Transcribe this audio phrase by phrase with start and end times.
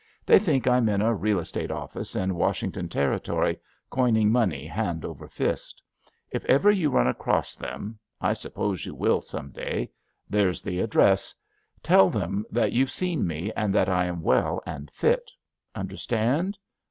[0.25, 3.59] They think I'm in a real estate office in Washington Territory,
[3.91, 5.79] coining money hand over fist.
[6.31, 9.91] If ever you run across them— ^I suppose you will some day—
[10.27, 11.35] there's the address.
[11.83, 15.29] Tell them that you've seen me, and that I am well and fit.
[15.75, 16.57] Understand